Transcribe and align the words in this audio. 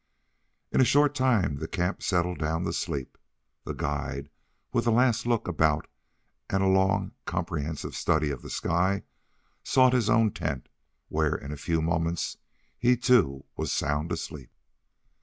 In 0.71 0.81
a 0.81 0.83
short 0.83 1.13
time 1.13 1.57
the 1.57 1.67
camp 1.67 2.01
settled 2.01 2.39
down 2.39 2.63
to 2.63 2.73
sleep. 2.73 3.19
The 3.65 3.73
guide, 3.73 4.31
with 4.73 4.87
a 4.87 4.89
last 4.89 5.27
look 5.27 5.47
about 5.47 5.85
and 6.49 6.63
a 6.63 6.67
long, 6.67 7.11
comprehensive 7.25 7.95
study 7.95 8.31
of 8.31 8.41
the 8.41 8.49
sky, 8.49 9.03
sought 9.63 9.93
his 9.93 10.09
own 10.09 10.31
tent, 10.31 10.69
where 11.09 11.35
in 11.35 11.51
a 11.51 11.55
few 11.55 11.83
moments 11.83 12.37
he, 12.79 12.97
too, 12.97 13.45
was 13.55 13.71
sound 13.71 14.11
asleep. 14.11 14.49